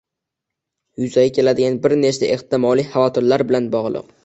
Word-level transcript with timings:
yuzaga 1.03 1.33
keladigan 1.35 1.77
bir 1.85 1.95
necha 2.01 2.33
ehtimoliy 2.39 2.89
xavotirlar 2.97 3.47
bilan 3.53 3.71
bog‘liq. 3.79 4.13